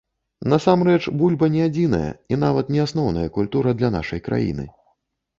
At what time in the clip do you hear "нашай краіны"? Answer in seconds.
3.97-4.65